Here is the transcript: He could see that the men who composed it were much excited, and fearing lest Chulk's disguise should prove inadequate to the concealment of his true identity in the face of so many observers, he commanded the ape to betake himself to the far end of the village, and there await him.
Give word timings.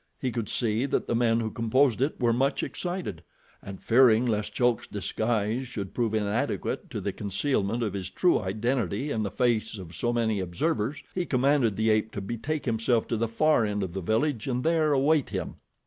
He 0.19 0.31
could 0.31 0.49
see 0.49 0.87
that 0.87 1.05
the 1.05 1.13
men 1.13 1.41
who 1.41 1.51
composed 1.51 2.01
it 2.01 2.19
were 2.19 2.33
much 2.33 2.63
excited, 2.63 3.21
and 3.61 3.83
fearing 3.83 4.25
lest 4.25 4.51
Chulk's 4.55 4.87
disguise 4.87 5.67
should 5.67 5.93
prove 5.93 6.15
inadequate 6.15 6.89
to 6.89 6.99
the 6.99 7.13
concealment 7.13 7.83
of 7.83 7.93
his 7.93 8.09
true 8.09 8.39
identity 8.39 9.11
in 9.11 9.21
the 9.21 9.29
face 9.29 9.77
of 9.77 9.93
so 9.95 10.11
many 10.11 10.39
observers, 10.39 11.03
he 11.13 11.27
commanded 11.27 11.75
the 11.75 11.91
ape 11.91 12.11
to 12.13 12.19
betake 12.21 12.65
himself 12.65 13.07
to 13.09 13.15
the 13.15 13.27
far 13.27 13.63
end 13.63 13.83
of 13.83 13.93
the 13.93 14.01
village, 14.01 14.47
and 14.47 14.63
there 14.63 14.91
await 14.91 15.29
him. 15.29 15.57